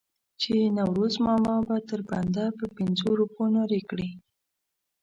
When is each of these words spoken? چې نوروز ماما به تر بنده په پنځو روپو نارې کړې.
چې 0.41 0.53
نوروز 0.77 1.13
ماما 1.25 1.55
به 1.67 1.77
تر 1.89 2.01
بنده 2.09 2.45
په 2.57 2.65
پنځو 2.77 3.09
روپو 3.19 3.43
نارې 3.55 3.81
کړې. 3.89 4.09